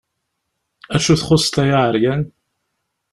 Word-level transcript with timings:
Acu 0.95 1.09
i 1.13 1.17
txuṣṣeḍ 1.19 1.57
ay 1.63 1.71
aɛeyan? 1.79 2.21